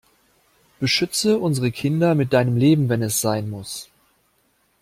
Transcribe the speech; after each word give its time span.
Beschütze 0.79 1.37
unsere 1.37 1.71
Kinder 1.71 2.15
mit 2.15 2.33
deinem 2.33 2.57
Leben 2.57 2.89
wenn 2.89 3.03
es 3.03 3.21
sein 3.21 3.51
muss. 3.51 3.87